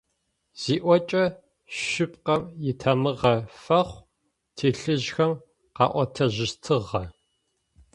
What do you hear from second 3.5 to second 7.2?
фэхъу»,- тилӏыжъхэм къаӏотэжьыщтыгъэ.